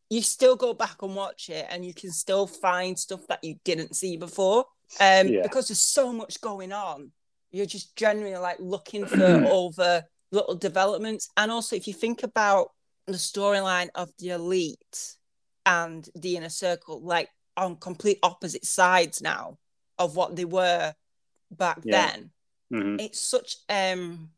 you 0.08 0.22
still 0.22 0.56
go 0.56 0.74
back 0.74 1.02
and 1.02 1.14
watch 1.14 1.48
it 1.48 1.66
and 1.70 1.84
you 1.84 1.94
can 1.94 2.10
still 2.10 2.46
find 2.46 2.98
stuff 2.98 3.26
that 3.28 3.42
you 3.44 3.56
didn't 3.64 3.94
see 3.94 4.16
before 4.16 4.64
um 5.00 5.28
Yeah. 5.28 5.42
because 5.42 5.68
there's 5.68 5.80
so 5.80 6.12
much 6.12 6.40
going 6.40 6.72
on 6.72 7.12
you're 7.52 7.66
just 7.66 7.94
generally 7.96 8.36
like 8.36 8.58
looking 8.60 9.06
for 9.06 9.44
all 9.46 9.70
the 9.72 10.04
little 10.32 10.54
developments 10.56 11.28
and 11.36 11.50
also 11.50 11.76
if 11.76 11.86
you 11.86 11.94
think 11.94 12.22
about 12.22 12.68
the 13.06 13.14
storyline 13.14 13.88
of 13.94 14.10
the 14.18 14.30
elite 14.30 15.16
and 15.66 16.08
the 16.14 16.36
inner 16.36 16.48
circle 16.48 17.00
like 17.02 17.28
on 17.56 17.76
complete 17.76 18.18
opposite 18.22 18.64
sides 18.64 19.20
now 19.22 19.58
of 20.00 20.16
what 20.16 20.34
they 20.34 20.44
were 20.44 20.92
back 21.52 21.78
Yeah. 21.84 22.10
then 22.10 22.30
mhm. 22.72 23.00
it's 23.00 23.20
such 23.20 23.56
um 23.68 24.30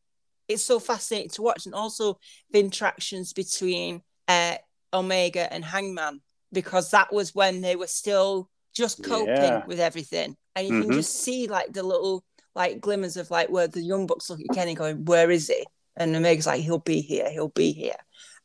it's 0.49 0.63
so 0.63 0.79
fascinating 0.79 1.31
to 1.31 1.43
watch 1.43 1.65
and 1.67 1.75
also 1.75 2.19
the 2.51 2.59
interactions 2.61 3.33
between 3.33 4.03
uh 4.29 4.57
omega 4.93 5.51
and 5.53 5.65
hangman 5.65 6.21
because 6.53 6.91
that 6.91 7.13
was 7.13 7.35
when 7.35 7.63
they 7.63 7.77
were 7.77 7.87
still 7.87 8.51
just 8.75 9.03
coping 9.03 9.29
Yeah. 9.35 9.65
with 9.67 9.81
everything 9.81 10.37
and 10.55 10.67
you 10.67 10.81
can 10.83 10.91
Mhm. 10.91 10.95
just 10.95 11.15
see 11.25 11.47
like 11.47 11.73
the 11.73 11.83
little 11.83 12.25
like 12.55 12.81
glimmers 12.81 13.17
of 13.17 13.31
like 13.31 13.49
where 13.49 13.69
the 13.69 13.81
young 13.81 14.07
bucks 14.07 14.29
look 14.29 14.41
at 14.41 14.55
kenny 14.55 14.75
going 14.75 15.05
where 15.07 15.31
is 15.31 15.49
he 15.49 15.65
and 15.97 16.15
omega's 16.17 16.47
like 16.47 16.61
he'll 16.63 16.79
be 16.79 17.01
here 17.01 17.31
he'll 17.31 17.49
be 17.65 17.73
here 17.73 17.97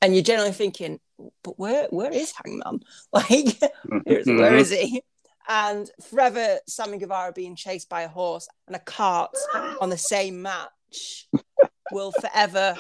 and 0.02 0.14
you're 0.14 0.24
generally 0.32 0.52
thinking 0.54 1.00
but 1.44 1.58
where 1.60 1.88
where 1.90 2.12
is 2.12 2.32
hangman 2.40 2.80
like 3.14 3.58
where 4.06 4.20
is, 4.20 4.28
where 4.40 4.56
is 4.56 4.70
he 4.72 5.02
And 5.48 5.90
forever, 6.10 6.60
Sammy 6.68 6.98
Guevara 6.98 7.32
being 7.34 7.56
chased 7.56 7.90
by 7.90 8.02
a 8.02 8.08
horse 8.08 8.48
and 8.68 8.76
a 8.76 8.80
cart 8.80 9.36
on 9.80 9.90
the 9.90 9.98
same 9.98 10.42
match 10.42 11.28
will 11.92 12.12
forever 12.12 12.76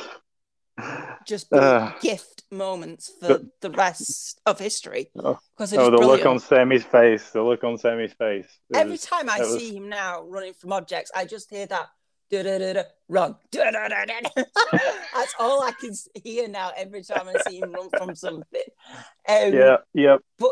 just 1.25 1.49
be 1.49 1.57
Uh. 1.57 1.91
gift 2.01 2.43
moments 2.51 3.11
for 3.19 3.39
the 3.61 3.71
rest 3.71 4.39
of 4.45 4.59
history. 4.59 5.09
Oh. 5.17 5.39
Because 5.55 5.73
Oh, 5.73 5.89
the 5.89 5.97
look 5.97 6.25
on 6.25 6.39
Sammy's 6.39 6.83
face. 6.83 7.31
The 7.31 7.41
look 7.41 7.63
on 7.63 7.77
Sammy's 7.77 8.13
face. 8.13 8.47
Every 8.73 8.91
was- 8.91 9.01
time 9.01 9.29
I 9.29 9.39
that 9.39 9.47
was- 9.47 9.57
see 9.59 9.75
him 9.75 9.89
now 9.89 10.21
running 10.23 10.53
from 10.53 10.73
objects, 10.73 11.11
I 11.15 11.25
just 11.25 11.49
hear 11.49 11.65
that 11.67 11.89
"Da-da-da-da, 12.29 12.83
run. 13.07 13.37
Da-da-da-da-da." 13.51 14.29
That's 15.15 15.33
all 15.39 15.61
I 15.63 15.71
can 15.71 15.93
hear 16.23 16.47
now 16.47 16.71
every 16.75 17.01
time 17.03 17.27
I 17.27 17.41
see 17.49 17.59
him 17.59 17.71
run 17.71 17.89
from 17.89 18.13
something. 18.15 18.61
Um, 19.27 19.53
Yeah. 19.53 19.77
Yep. 19.93 20.19
But 20.37 20.51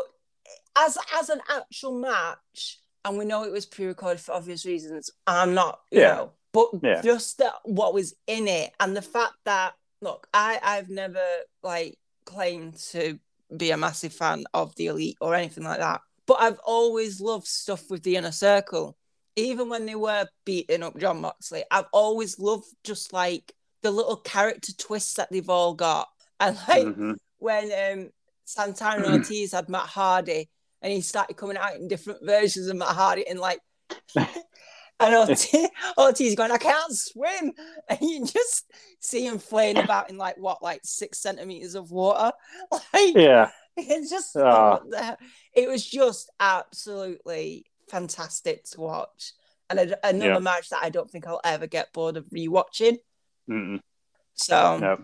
as 0.76 0.98
as 1.18 1.28
an 1.30 1.40
actual 1.50 1.92
match, 1.98 2.80
and 3.04 3.18
we 3.18 3.24
know 3.24 3.44
it 3.44 3.52
was 3.52 3.66
pre-recorded 3.66 4.20
for 4.20 4.32
obvious 4.32 4.66
reasons. 4.66 5.10
I'm 5.26 5.54
not, 5.54 5.80
you 5.90 6.00
Yeah. 6.00 6.14
know, 6.14 6.32
but 6.52 6.68
Yeah. 6.82 7.02
just 7.02 7.38
that 7.38 7.54
what 7.64 7.94
was 7.94 8.14
in 8.26 8.48
it 8.48 8.72
and 8.80 8.96
the 8.96 9.02
fact 9.02 9.34
that 9.44 9.74
look, 10.00 10.26
I 10.34 10.58
I've 10.62 10.90
never 10.90 11.24
like 11.62 11.98
claimed 12.24 12.76
to 12.90 13.18
be 13.56 13.70
a 13.70 13.76
massive 13.76 14.12
fan 14.12 14.44
of 14.52 14.74
the 14.76 14.86
elite 14.86 15.16
or 15.20 15.34
anything 15.34 15.64
like 15.64 15.78
that, 15.78 16.00
but 16.26 16.40
I've 16.40 16.58
always 16.64 17.20
loved 17.20 17.46
stuff 17.46 17.88
with 17.90 18.02
the 18.02 18.16
inner 18.16 18.32
circle. 18.32 18.96
Even 19.36 19.68
when 19.68 19.86
they 19.86 19.94
were 19.94 20.26
beating 20.44 20.82
up 20.82 20.98
John 20.98 21.20
Moxley, 21.20 21.62
I've 21.70 21.86
always 21.92 22.38
loved 22.38 22.66
just 22.84 23.12
like 23.12 23.52
the 23.82 23.90
little 23.90 24.16
character 24.16 24.72
twists 24.72 25.14
that 25.14 25.30
they've 25.30 25.48
all 25.50 25.74
got. 25.74 26.08
And 26.40 26.56
like 26.68 26.84
Mhm. 26.86 27.16
when 27.38 27.72
um, 27.72 28.10
Santana 28.46 29.06
Ortiz 29.12 29.52
had 29.52 29.68
Matt 29.68 29.86
Hardy 29.86 30.48
and 30.80 30.92
he 30.92 31.02
started 31.02 31.36
coming 31.36 31.56
out 31.58 31.74
in 31.76 31.88
different 31.88 32.24
versions 32.24 32.68
of 32.68 32.76
Matt 32.76 32.88
Hardy 32.96 33.26
and 33.28 33.38
like 33.38 33.60
and 34.16 35.14
Ortiz, 35.14 35.68
Ortiz 35.98 36.34
going, 36.34 36.50
I 36.50 36.56
can't 36.58 36.92
swim. 36.96 37.52
And 37.90 38.00
you 38.00 38.24
just 38.24 38.70
see 39.00 39.26
him 39.26 39.38
flaying 39.38 39.76
about 39.76 40.08
in 40.10 40.16
like 40.16 40.36
what, 40.38 40.62
like 40.62 40.80
six 40.84 41.18
centimeters 41.18 41.74
of 41.74 41.90
water. 41.90 42.32
Like 42.72 43.14
Yeah. 43.14 43.50
it's 43.76 44.08
just 44.10 44.34
Ah. 44.36 44.78
the- 44.78 45.18
it 45.52 45.68
was 45.68 45.84
just 45.84 46.30
absolutely 46.40 47.66
fantastic 47.90 48.64
to 48.64 48.80
watch. 48.80 49.32
And 49.68 49.78
a, 49.80 50.06
another 50.08 50.32
Yeah. 50.34 50.38
match 50.38 50.68
that 50.70 50.82
I 50.82 50.90
don't 50.90 51.10
think 51.10 51.26
I'll 51.26 51.40
ever 51.44 51.66
get 51.66 51.92
bored 51.92 52.16
of 52.16 52.24
rewatching. 52.26 52.98
Mm-mm. 53.50 53.80
So 54.34 54.78
Yep. 54.80 55.02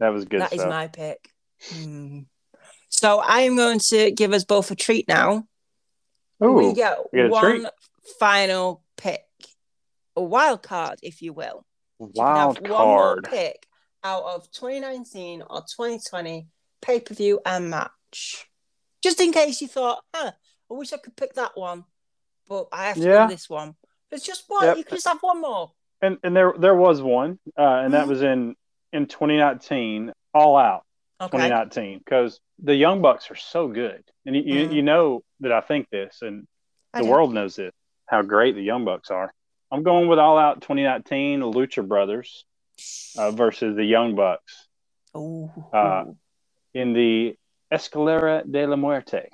That 0.00 0.08
was 0.10 0.24
good 0.26 0.40
that 0.40 0.52
is 0.52 0.60
stuff. 0.60 0.70
my 0.70 0.86
pick. 0.88 1.28
Hmm. 1.72 2.20
So 2.98 3.20
I 3.20 3.42
am 3.42 3.54
going 3.54 3.78
to 3.90 4.10
give 4.10 4.32
us 4.32 4.44
both 4.44 4.72
a 4.72 4.74
treat 4.74 5.06
now. 5.06 5.46
Ooh, 6.42 6.52
we 6.52 6.72
get 6.74 6.98
get 7.14 7.30
one 7.30 7.60
treat. 7.60 7.66
final 8.18 8.82
pick, 8.96 9.22
a 10.16 10.22
wild 10.22 10.64
card, 10.64 10.98
if 11.00 11.22
you 11.22 11.32
will. 11.32 11.64
You 12.00 12.08
wild 12.14 12.60
more 12.66 13.20
card. 13.20 13.28
pick 13.30 13.66
out 14.02 14.24
of 14.24 14.50
2019 14.50 15.42
or 15.42 15.60
2020 15.60 16.48
pay 16.82 16.98
per 16.98 17.14
view 17.14 17.40
and 17.46 17.70
match. 17.70 18.48
Just 19.00 19.20
in 19.20 19.30
case 19.32 19.60
you 19.60 19.68
thought, 19.68 20.02
huh, 20.12 20.32
I 20.68 20.74
wish 20.74 20.92
I 20.92 20.96
could 20.96 21.14
pick 21.16 21.34
that 21.34 21.52
one, 21.56 21.84
but 22.48 22.66
I 22.72 22.86
have 22.86 22.96
to 22.96 23.00
Yeah. 23.02 23.26
do 23.26 23.32
this 23.32 23.48
one. 23.48 23.76
It's 24.10 24.24
just 24.26 24.42
one. 24.48 24.64
Yep. 24.66 24.76
You 24.78 24.84
can 24.84 24.96
just 24.96 25.06
have 25.06 25.18
one 25.20 25.40
more. 25.40 25.70
And 26.02 26.18
and 26.24 26.34
there 26.34 26.52
there 26.58 26.74
was 26.74 27.00
one, 27.00 27.38
uh, 27.56 27.62
and 27.84 27.94
that 27.94 28.06
Mhm. 28.06 28.08
was 28.08 28.22
in 28.22 28.56
in 28.92 29.06
2019, 29.06 30.12
All 30.34 30.56
Out 30.56 30.84
Okay. 31.20 31.36
2019, 31.38 31.98
because 31.98 32.40
the 32.62 32.74
Young 32.74 33.02
Bucks 33.02 33.30
are 33.30 33.36
so 33.36 33.68
good, 33.68 34.04
and 34.24 34.36
you, 34.36 34.42
you 34.42 34.68
Mhm. 34.68 34.72
you 34.74 34.82
know 34.82 35.22
that 35.40 35.52
I 35.52 35.60
think 35.60 35.88
this, 35.90 36.22
and 36.22 36.46
I 36.94 36.98
the 37.00 37.04
do. 37.06 37.10
world 37.10 37.34
knows 37.34 37.56
this 37.56 37.72
how 38.06 38.22
great 38.22 38.54
the 38.54 38.62
Young 38.62 38.84
Bucks 38.84 39.10
are. 39.10 39.32
I'm 39.70 39.82
going 39.82 40.08
with 40.08 40.18
All 40.18 40.38
Out 40.38 40.62
2019, 40.62 41.40
the 41.40 41.46
Lucha 41.46 41.86
Brothers 41.86 42.44
uh, 43.18 43.32
versus 43.32 43.74
the 43.76 43.84
Young 43.84 44.14
Bucks 44.14 44.68
uh, 45.72 46.04
in 46.74 46.92
the 46.92 47.36
Escalera 47.72 48.50
de 48.50 48.66
la 48.66 48.76
Muerte. 48.76 49.28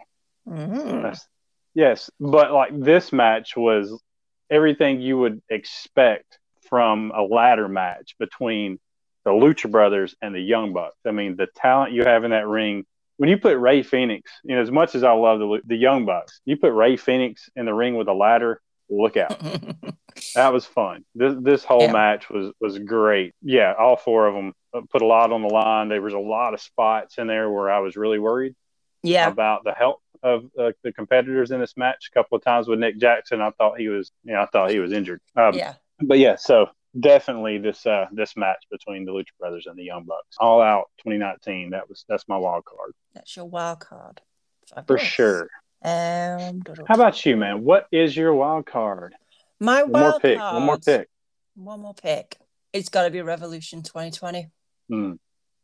Mhm. 0.48 1.02
That's- 1.02 1.28
Yes, 1.76 2.08
but 2.20 2.52
like 2.52 2.70
this 2.78 3.12
match 3.12 3.56
was 3.56 4.00
everything 4.48 5.00
you 5.00 5.18
would 5.18 5.42
expect 5.48 6.38
from 6.68 7.10
a 7.14 7.22
ladder 7.22 7.66
match 7.68 8.14
between 8.18 8.78
the 9.24 9.30
Lucha 9.30 9.70
Brothers 9.70 10.14
and 10.22 10.34
the 10.34 10.40
Young 10.40 10.72
Bucks. 10.72 10.96
I 11.06 11.10
mean, 11.10 11.36
the 11.36 11.46
talent 11.54 11.92
you 11.92 12.04
have 12.04 12.24
in 12.24 12.30
that 12.30 12.46
ring. 12.46 12.84
When 13.16 13.30
you 13.30 13.38
put 13.38 13.56
Rey 13.58 13.82
Fénix, 13.82 14.22
you 14.42 14.56
know, 14.56 14.60
as 14.62 14.70
much 14.70 14.94
as 14.94 15.04
I 15.04 15.12
love 15.12 15.38
the 15.38 15.60
the 15.64 15.76
Young 15.76 16.04
Bucks, 16.04 16.40
you 16.44 16.56
put 16.56 16.72
Rey 16.72 16.96
Fénix 16.96 17.48
in 17.56 17.64
the 17.66 17.74
ring 17.74 17.96
with 17.96 18.08
a 18.08 18.12
ladder. 18.14 18.60
Look 18.90 19.16
out! 19.16 19.40
That 20.36 20.52
was 20.52 20.64
fun. 20.64 21.04
This 21.14 21.34
this 21.40 21.64
whole 21.64 21.82
Yeah. 21.82 21.92
match 21.92 22.30
was 22.30 22.52
was 22.60 22.78
great. 22.78 23.34
Yeah, 23.42 23.74
all 23.76 23.96
four 23.96 24.28
of 24.28 24.34
them 24.34 24.52
put 24.90 25.02
a 25.02 25.06
lot 25.06 25.32
on 25.32 25.42
the 25.42 25.48
line. 25.48 25.88
There 25.88 26.00
was 26.00 26.14
a 26.14 26.18
lot 26.18 26.54
of 26.54 26.60
spots 26.60 27.18
in 27.18 27.26
there 27.26 27.50
where 27.50 27.70
I 27.70 27.80
was 27.80 27.96
really 27.96 28.18
worried 28.20 28.54
yeah. 29.02 29.28
about 29.28 29.64
the 29.64 29.72
health 29.72 30.00
of 30.22 30.44
uh, 30.58 30.72
the 30.82 30.92
competitors 30.92 31.50
in 31.50 31.60
this 31.60 31.76
match. 31.76 32.10
A 32.12 32.18
couple 32.18 32.36
of 32.36 32.44
times 32.44 32.66
with 32.68 32.78
Nick 32.78 32.98
Jackson, 32.98 33.40
I 33.40 33.50
thought 33.50 33.78
he 33.78 33.88
was, 33.88 34.10
you 34.24 34.32
know, 34.34 34.40
I 34.42 34.46
thought 34.46 34.70
he 34.70 34.78
was 34.78 34.92
injured. 34.92 35.20
Um, 35.36 35.54
Yeah. 35.54 35.74
But 36.00 36.18
yeah, 36.18 36.36
so 36.36 36.68
definitely 36.98 37.58
this 37.58 37.84
uh, 37.86 38.06
this 38.12 38.36
match 38.36 38.64
between 38.70 39.04
the 39.04 39.12
Lucha 39.12 39.26
Brothers 39.38 39.66
and 39.66 39.76
the 39.78 39.84
Young 39.84 40.04
Bucks, 40.04 40.36
all 40.38 40.60
out 40.60 40.90
2019. 40.98 41.70
That 41.70 41.88
was 41.88 42.04
that's 42.08 42.26
my 42.28 42.36
wild 42.36 42.64
card 42.64 42.92
That's 43.14 43.36
your 43.36 43.46
wild 43.46 43.80
card. 43.80 44.20
for 44.86 44.98
sure. 44.98 45.48
Um, 45.84 46.62
How 46.88 46.94
about 46.94 47.26
you, 47.26 47.36
man? 47.36 47.62
What 47.64 47.86
is 47.92 48.16
your 48.16 48.32
wild 48.34 48.66
card? 48.66 49.14
my 49.60 49.82
One 49.82 49.92
more 49.92 50.02
wild 50.10 50.22
pick. 50.22 50.38
card? 50.38 50.54
One 50.54 50.62
more 50.64 50.78
pick. 50.78 51.08
One 51.56 51.80
more 51.80 51.94
pick. 51.94 52.38
It's 52.72 52.88
got 52.88 53.04
to 53.04 53.10
be 53.10 53.20
Revolution 53.22 53.82
2020. 53.82 54.48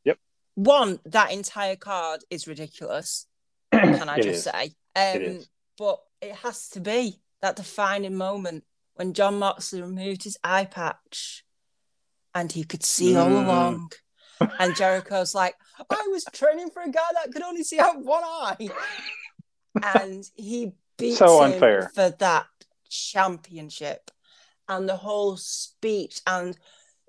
Yep. 0.04 0.18
One, 0.54 1.00
that 1.06 1.32
entire 1.32 1.76
card 1.76 2.20
is 2.30 2.46
ridiculous. 2.46 3.26
Can 3.72 4.08
I 4.08 4.16
It 4.18 4.22
just 4.22 4.46
is. 4.46 4.52
say? 4.52 4.64
Um, 4.94 5.22
is. 5.22 5.48
but 5.78 6.00
it 6.20 6.34
has 6.36 6.68
to 6.70 6.80
be 6.80 7.20
that 7.42 7.56
defining 7.56 8.14
moment 8.16 8.64
when 9.00 9.14
John 9.14 9.38
Moxley 9.38 9.80
removed 9.80 10.24
his 10.24 10.36
eye 10.44 10.66
patch, 10.66 11.42
and 12.34 12.52
he 12.52 12.64
could 12.64 12.84
see 12.84 13.16
all 13.16 13.30
Mm. 13.30 13.44
along. 13.46 13.92
And 14.58 14.76
Jericho's 14.76 15.34
like, 15.34 15.54
I 15.78 16.06
was 16.10 16.22
training 16.34 16.68
for 16.68 16.82
a 16.82 16.90
guy 16.90 17.08
that 17.14 17.32
could 17.32 17.40
only 17.40 17.64
see 17.64 17.80
out 17.80 17.98
one 17.98 18.22
eye. 18.22 18.68
And 19.82 20.22
he 20.34 20.72
beats 20.98 21.16
So 21.16 21.40
him 21.40 21.54
unfair. 21.54 21.90
for 21.94 22.10
that 22.10 22.46
championship. 22.90 24.10
And 24.68 24.86
the 24.86 24.96
whole 24.96 25.38
speech 25.38 26.20
and 26.26 26.58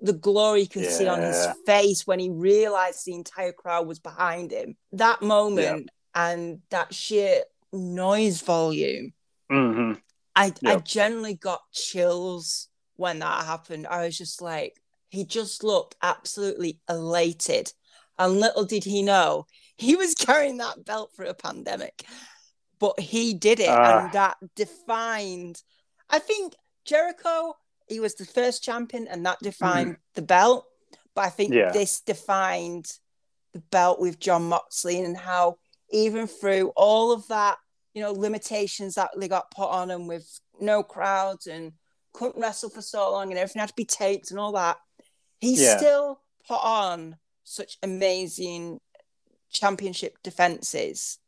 the 0.00 0.14
glory 0.14 0.62
you 0.62 0.68
can 0.68 0.84
see 0.84 1.06
on 1.08 1.20
his 1.20 1.46
face 1.66 2.06
when 2.06 2.18
he 2.20 2.30
realized 2.30 3.04
the 3.04 3.12
entire 3.12 3.52
crowd 3.52 3.86
was 3.86 3.98
behind 3.98 4.50
him. 4.50 4.78
That 4.92 5.20
moment 5.20 5.90
and 6.14 6.62
that 6.70 6.94
sheer 6.94 7.42
noise 7.70 8.40
volume. 8.40 9.12
hmm 9.50 9.92
I, 10.34 10.52
I 10.64 10.76
generally 10.76 11.34
got 11.34 11.60
chills 11.72 12.68
when 12.96 13.18
that 13.20 13.44
happened. 13.44 13.86
I 13.86 14.06
was 14.06 14.16
just 14.16 14.40
like, 14.40 14.80
he 15.08 15.24
just 15.24 15.62
looked 15.62 15.96
absolutely 16.02 16.80
elated. 16.88 17.72
And 18.18 18.40
little 18.40 18.64
did 18.64 18.84
he 18.84 19.02
know, 19.02 19.46
he 19.76 19.96
was 19.96 20.14
carrying 20.14 20.58
that 20.58 20.84
belt 20.84 21.10
through 21.14 21.28
a 21.28 21.34
pandemic. 21.34 22.04
But 22.78 22.98
he 22.98 23.34
did 23.34 23.60
it, 23.60 23.68
Ah. 23.68 24.04
and 24.04 24.12
that 24.12 24.36
defined. 24.56 25.62
I 26.10 26.18
think 26.18 26.54
Jericho, 26.84 27.54
he 27.88 28.00
was 28.00 28.14
the 28.14 28.24
first 28.24 28.62
champion, 28.62 29.06
and 29.06 29.24
that 29.26 29.38
defined 29.40 29.96
the 30.14 30.22
belt. 30.22 30.66
But 31.14 31.26
I 31.26 31.28
think. 31.28 31.52
Yeah. 31.54 31.70
this 31.72 32.00
defined 32.00 32.86
the 33.52 33.60
belt 33.70 34.00
with 34.00 34.18
John 34.18 34.48
Moxley 34.48 35.00
and 35.00 35.16
how, 35.16 35.58
even 35.90 36.26
through 36.26 36.72
all 36.74 37.12
of 37.12 37.28
that, 37.28 37.58
you 37.94 38.02
know, 38.02 38.12
limitations 38.12 38.94
that 38.94 39.10
they 39.16 39.28
got 39.28 39.50
put 39.50 39.68
on 39.68 39.90
him 39.90 40.06
with 40.06 40.40
no 40.60 40.82
crowds 40.82 41.46
and 41.46 41.72
couldn't 42.14 42.40
wrestle 42.40 42.70
for 42.70 42.82
so 42.82 43.10
long 43.12 43.30
and 43.30 43.38
everything 43.38 43.60
had 43.60 43.68
to 43.68 43.74
be 43.76 43.84
taped 43.84 44.30
and 44.30 44.40
all 44.40 44.52
that, 44.52 44.76
he 45.40 45.54
Yeah. 45.54 45.76
still 45.76 46.20
put 46.48 46.62
on 46.62 47.16
such 47.44 47.76
amazing 47.82 48.80
championship 49.50 50.16
defenses. 50.22 51.18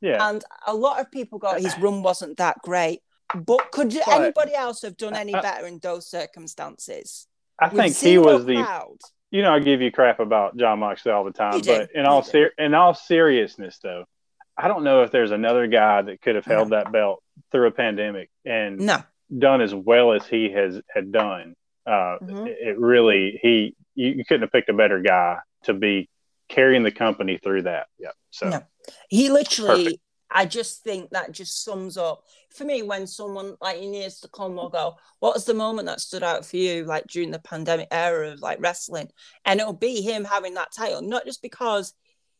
Yeah. 0.00 0.28
And 0.28 0.44
a 0.66 0.74
lot 0.74 1.00
of 1.00 1.10
people 1.10 1.38
got 1.38 1.60
his 1.60 1.78
run 1.78 2.02
wasn't 2.02 2.38
that 2.38 2.58
great. 2.62 3.02
But 3.34 3.70
could 3.70 3.92
But- 3.94 4.08
anybody 4.08 4.54
else 4.54 4.82
have 4.82 4.96
done 4.96 5.14
any 5.14 5.32
better 5.32 5.66
in 5.66 5.78
those 5.78 6.08
circumstances? 6.08 7.26
I 7.58 7.68
think 7.68 7.96
he 7.96 8.18
was 8.18 8.44
the 8.46 8.56
crowd. 8.62 8.98
you 9.30 9.42
know, 9.42 9.52
I 9.54 9.60
give 9.60 9.80
you 9.82 9.92
crap 9.92 10.18
about 10.18 10.56
John 10.56 10.80
Moxley 10.80 11.12
all 11.12 11.22
the 11.24 11.30
time, 11.30 11.60
but 11.60 11.90
in 11.92 12.06
all 12.06 12.22
ser- 12.22 12.52
in 12.58 12.74
all 12.74 12.94
seriousness, 12.94 13.78
though, 13.80 14.06
I 14.62 14.68
don't 14.68 14.84
know 14.84 15.02
if 15.02 15.10
there's 15.10 15.30
another 15.30 15.66
guy 15.66 16.02
that 16.02 16.20
could 16.20 16.34
have 16.34 16.44
held 16.44 16.70
that 16.70 16.92
belt 16.92 17.22
through 17.50 17.68
a 17.68 17.70
pandemic 17.70 18.30
and 18.44 18.78
No. 18.78 19.02
done 19.36 19.60
as 19.62 19.74
well 19.74 20.12
as 20.12 20.26
he 20.26 20.50
has 20.52 20.80
had 20.94 21.10
done. 21.12 21.54
Uh, 21.86 22.18
Mhm. 22.20 22.46
it, 22.46 22.78
really 22.78 23.38
he 23.42 23.74
you, 23.94 24.08
you 24.10 24.24
couldn't 24.24 24.42
have 24.42 24.52
picked 24.52 24.68
a 24.68 24.74
better 24.74 25.00
guy 25.00 25.38
to 25.64 25.72
be 25.74 26.08
carrying 26.48 26.82
the 26.82 26.90
company 26.92 27.38
through 27.38 27.62
that. 27.62 27.86
Yep. 27.98 28.14
So 28.30 28.48
No. 28.50 28.62
He 29.08 29.30
literally 29.30 29.84
Perfect. 29.84 30.02
I 30.32 30.44
just 30.46 30.84
think 30.84 31.10
that 31.10 31.32
just 31.32 31.64
sums 31.64 31.96
up 31.96 32.24
for 32.50 32.64
me 32.64 32.82
when 32.82 33.06
someone 33.06 33.56
like 33.60 33.78
in 33.78 33.92
years 33.94 34.20
to 34.20 34.28
come 34.28 34.54
will 34.56 34.68
go, 34.68 34.96
What 35.18 35.34
was 35.34 35.44
the 35.44 35.54
moment 35.54 35.86
that 35.86 36.00
stood 36.00 36.22
out 36.22 36.44
for 36.44 36.56
you, 36.56 36.84
like 36.84 37.06
during 37.08 37.30
the 37.32 37.40
pandemic 37.40 37.88
era 37.90 38.30
of 38.30 38.40
like 38.40 38.60
wrestling? 38.60 39.10
And 39.44 39.58
it'll 39.58 39.72
be 39.72 40.02
him 40.02 40.24
having 40.24 40.54
that 40.54 40.72
title, 40.72 41.02
not 41.02 41.24
just 41.24 41.42
because 41.42 41.94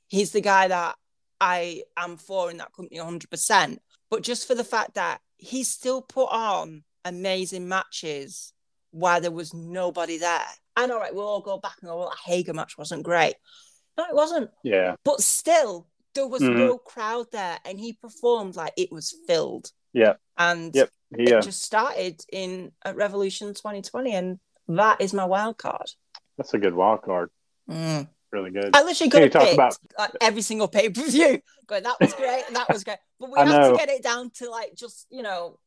he's 0.07 0.31
the 0.33 0.41
guy 0.41 0.69
that 0.69 0.97
I 1.41 1.83
am 1.97 2.17
for 2.17 2.51
in 2.51 2.59
that 2.59 2.73
company 2.73 2.99
100%, 2.99 3.79
but 4.11 4.23
just 4.23 4.47
for 4.47 4.55
the 4.55 4.65
fact 4.65 4.95
that 4.95 5.21
he 5.39 5.65
still 5.65 6.03
put 6.03 6.27
on 6.31 6.85
amazing 7.05 7.69
matches 7.69 8.53
while 8.91 9.21
there 9.21 9.31
was 9.31 9.55
nobody 9.55 10.19
there. 10.19 10.47
And 10.77 10.93
all 10.93 10.99
right, 11.01 11.15
we'll 11.15 11.27
all 11.27 11.41
go 11.41 11.59
back 11.59 11.77
and 11.81 11.89
go, 11.89 11.99
Well, 11.99 12.11
that 12.11 12.31
Hager 12.31 12.53
match 12.53 12.77
wasn't 12.77 13.03
great. 13.03 13.35
No, 13.97 14.05
it 14.05 14.15
wasn't. 14.15 14.51
Yeah. 14.63 14.97
But 15.05 15.21
still, 15.21 15.87
there 16.15 16.27
was 16.27 16.43
mm-hmm. 16.43 16.59
no 16.59 16.79
crowd 16.79 17.27
there, 17.33 17.59
and 17.65 17.79
he 17.79 17.93
performed 17.93 18.57
like 18.57 18.73
it 18.77 18.91
was 18.91 19.15
filled. 19.27 19.71
Yeah. 19.93 20.15
And 20.39 20.75
yep. 20.75 20.91
yeah. 21.17 21.39
it 21.39 21.43
just 21.43 21.63
started 21.63 22.23
in 22.33 22.73
at 22.85 22.97
Revolution 22.97 23.49
2020, 23.49 24.15
and 24.15 24.39
that 24.69 25.01
is 25.01 25.13
my 25.13 25.25
wild 25.25 25.59
card. 25.59 25.91
That's 26.37 26.55
a 26.55 26.59
good 26.59 26.75
wild 26.75 27.03
card. 27.03 27.31
Mm. 27.69 28.09
Really 28.33 28.51
good. 28.51 28.71
I 28.75 28.83
literally 28.83 29.11
could 29.11 29.23
have 29.23 29.33
picked 29.33 29.55
about... 29.55 29.77
like, 29.99 30.11
every 30.21 30.43
single 30.43 30.69
pay 30.69 30.89
per 30.89 31.03
view. 31.03 31.41
Going, 31.67 31.83
that 31.83 31.97
was 32.01 32.15
great, 32.15 32.45
that 32.53 32.69
was 32.69 32.85
great. 32.85 32.99
But 33.19 33.31
we 33.31 33.39
have 33.39 33.73
to 33.73 33.77
get 33.77 33.89
it 33.89 34.03
down 34.03 34.31
to 34.37 34.51
like 34.51 34.75
just 34.75 35.07
you 35.11 35.23
know 35.23 35.59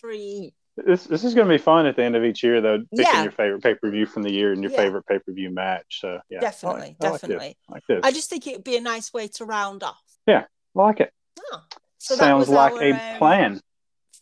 three 0.00 0.54
this 0.76 1.04
this 1.04 1.22
is 1.24 1.34
going 1.34 1.46
to 1.46 1.54
be 1.54 1.58
fun 1.58 1.86
at 1.86 1.96
the 1.96 2.02
end 2.02 2.16
of 2.16 2.24
each 2.24 2.42
year, 2.42 2.60
though. 2.60 2.78
Picking 2.78 3.06
yeah. 3.12 3.22
your 3.24 3.32
favorite 3.32 3.62
pay 3.62 3.74
per 3.74 3.90
view 3.90 4.06
from 4.06 4.22
the 4.22 4.32
year 4.32 4.52
and 4.52 4.62
your 4.62 4.72
yeah. 4.72 4.78
favorite 4.78 5.06
pay 5.06 5.18
per 5.18 5.32
view 5.32 5.50
match. 5.50 6.00
So 6.00 6.18
yeah, 6.30 6.40
definitely, 6.40 6.96
I 7.00 7.10
like, 7.10 7.20
definitely. 7.20 7.56
I 7.68 7.72
like, 7.72 7.86
this. 7.86 8.00
I 8.02 8.10
just 8.10 8.30
think 8.30 8.46
it'd 8.46 8.64
be 8.64 8.76
a 8.76 8.80
nice 8.80 9.12
way 9.12 9.28
to 9.28 9.44
round 9.44 9.82
off. 9.82 10.02
Yeah, 10.26 10.44
I 10.76 10.82
like 10.82 11.00
it. 11.00 11.12
Oh, 11.52 11.60
so 11.98 12.14
Sounds 12.14 12.48
like 12.48 12.72
our, 12.72 12.82
a 12.82 12.92
um, 12.92 13.18
plan. 13.18 13.60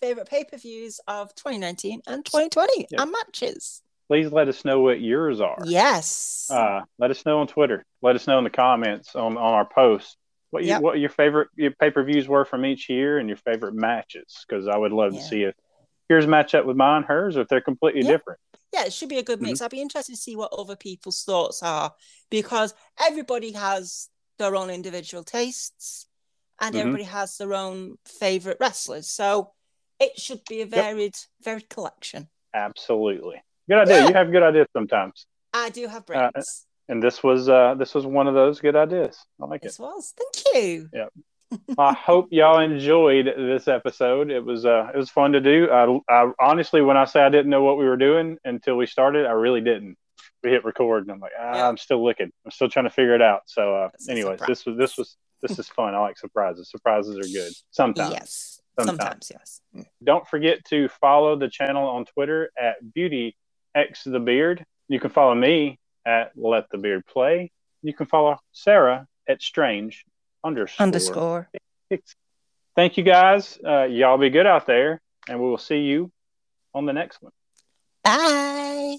Favorite 0.01 0.29
pay 0.29 0.45
per 0.45 0.57
views 0.57 1.01
of 1.07 1.35
2019 1.37 2.01
and 2.07 2.25
2020 2.25 2.87
yeah. 2.91 3.03
and 3.03 3.13
matches. 3.13 3.83
Please 4.11 4.33
let 4.33 4.49
us 4.49 4.65
know 4.65 4.81
what 4.81 5.01
yours 5.01 5.41
are. 5.41 5.59
Yes. 5.65 6.49
Uh, 6.51 6.81
let 6.99 7.13
us 7.13 7.25
know 7.25 7.39
on 7.39 7.47
Twitter. 7.47 7.87
Let 8.03 8.17
us 8.17 8.27
know 8.27 8.39
in 8.39 8.45
the 8.45 8.51
comments 8.51 9.15
on, 9.15 9.37
on 9.37 9.55
our 9.55 9.65
post 9.65 10.17
what 10.51 10.65
you, 10.65 10.71
yep. 10.71 10.83
what 10.83 10.99
your 10.99 11.11
favorite 11.11 11.47
your 11.55 11.71
pay 11.71 11.93
per 11.93 12.03
views 12.03 12.27
were 12.27 12.45
from 12.45 12.65
each 12.65 12.91
year 12.91 13.19
and 13.19 13.29
your 13.29 13.37
favorite 13.37 13.73
matches 13.73 14.45
because 14.49 14.67
I 14.67 14.77
would 14.77 14.91
love 14.91 15.15
yeah. 15.15 15.21
to 15.21 15.25
see 15.25 15.43
if 15.45 15.55
yours 16.09 16.27
match 16.27 16.57
up 16.57 16.67
with 16.67 16.77
mine, 16.77 17.05
hers, 17.05 17.37
or 17.37 17.43
if 17.43 17.47
they're 17.47 17.61
completely 17.61 18.03
yeah. 18.03 18.09
different. 18.09 18.41
Yeah, 18.73 18.87
it 18.87 18.93
should 18.93 19.11
be 19.11 19.19
a 19.19 19.23
good 19.23 19.41
mix. 19.41 19.61
Mm-hmm. 19.61 19.67
I'd 19.67 19.71
be 19.71 19.81
interested 19.81 20.13
to 20.15 20.21
see 20.21 20.35
what 20.35 20.53
other 20.59 20.75
people's 20.75 21.23
thoughts 21.23 21.63
are 21.63 21.93
because 22.33 22.75
everybody 23.01 23.53
has 23.53 24.09
their 24.41 24.57
own 24.57 24.71
individual 24.71 25.23
tastes 25.23 26.09
and 26.61 26.75
mm-hmm. 26.75 26.81
everybody 26.81 27.05
has 27.05 27.37
their 27.37 27.55
own 27.55 27.95
favorite 28.05 28.57
wrestlers. 28.59 29.09
So 29.09 29.53
it 30.01 30.19
should 30.19 30.41
be 30.49 30.63
a 30.63 30.67
varied, 30.67 31.15
yep. 31.15 31.45
varied 31.45 31.71
collection. 31.71 32.29
Absolutely. 32.53 33.41
Good 33.71 33.79
idea. 33.79 34.01
Yeah. 34.01 34.09
You 34.09 34.15
have 34.15 34.33
good 34.33 34.43
ideas 34.43 34.67
sometimes. 34.73 35.27
I 35.55 35.71
do 35.71 35.87
have 35.87 36.05
brains. 36.05 36.33
Uh, 36.35 36.43
and 36.89 37.01
this 37.01 37.23
was 37.23 37.49
uh 37.49 37.77
this 37.79 37.95
was 37.95 38.05
one 38.05 38.27
of 38.27 38.35
those 38.35 38.59
good 38.59 38.75
ideas. 38.75 39.17
I 39.41 39.47
like 39.47 39.63
this 39.63 39.79
it. 39.79 39.79
This 39.79 39.79
was. 39.79 40.15
Thank 40.17 40.57
you. 40.57 40.89
Yeah. 40.93 41.07
I 41.79 41.93
hope 41.93 42.29
y'all 42.31 42.61
enjoyed 42.61 43.27
this 43.27 43.69
episode. 43.69 44.31
It 44.31 44.45
was 44.45 44.67
uh, 44.67 44.89
it 44.93 44.97
was 44.97 45.11
fun 45.11 45.33
to 45.33 45.41
do. 45.41 45.69
I, 45.71 45.99
I, 46.09 46.31
honestly, 46.41 46.81
when 46.81 46.97
I 46.97 47.05
say 47.05 47.23
I 47.23 47.29
didn't 47.29 47.51
know 47.51 47.63
what 47.63 47.77
we 47.79 47.85
were 47.85 47.97
doing 47.97 48.39
until 48.45 48.77
we 48.77 48.87
started, 48.87 49.27
I 49.27 49.33
really 49.33 49.61
didn't. 49.61 49.97
We 50.45 50.51
hit 50.51 50.65
record, 50.65 51.03
and 51.03 51.13
I'm 51.13 51.19
like, 51.19 51.33
ah, 51.39 51.57
yeah. 51.57 51.69
I'm 51.69 51.77
still 51.77 52.05
looking. 52.05 52.31
I'm 52.45 52.51
still 52.53 52.69
trying 52.69 52.85
to 52.85 52.91
figure 52.91 53.15
it 53.15 53.23
out. 53.23 53.43
So, 53.47 53.75
uh, 53.75 53.89
anyways, 54.09 54.41
this 54.47 54.65
was 54.65 54.79
this 54.79 54.97
was 54.97 55.17
this 55.43 55.59
is 55.59 55.69
fun. 55.69 55.95
I 55.95 55.99
like 55.99 56.19
surprises. 56.19 56.71
Surprises 56.71 57.17
are 57.17 57.33
good 57.33 57.53
sometimes. 57.73 58.13
Yes, 58.13 58.61
sometimes, 58.79 59.27
sometimes 59.27 59.33
yes. 59.75 59.87
Don't 60.05 60.27
forget 60.29 60.65
to 60.67 60.89
follow 61.01 61.37
the 61.37 61.49
channel 61.49 61.89
on 61.89 62.05
Twitter 62.05 62.51
at 62.61 62.77
Beauty 62.95 63.37
X 63.75 64.05
the 64.05 64.21
Beard. 64.21 64.65
You 64.89 65.01
can 65.01 65.11
follow 65.11 65.35
me 65.35 65.79
at 66.07 66.33
Let 66.37 66.71
the 66.71 66.79
Beard 66.79 67.07
Play. 67.07 67.51
You 67.83 67.95
can 67.95 68.07
follow 68.07 68.39
Sarah 68.53 69.07
at 69.29 69.43
Strange 69.43 70.05
underscore. 70.45 70.85
Underscore. 70.85 71.51
Thank 72.77 72.97
you 72.97 73.05
guys. 73.05 73.59
Uh, 73.65 73.85
y'all 73.85 74.19
be 74.19 74.31
good 74.31 74.47
out 74.47 74.67
there, 74.67 75.01
and 75.29 75.41
we 75.41 75.49
will 75.49 75.59
see 75.59 75.81
you 75.81 76.11
on 76.75 76.87
the 76.87 76.93
next 76.93 77.21
one. 77.21 77.33
Bye. 78.05 78.97